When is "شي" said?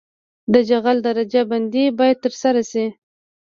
2.71-2.85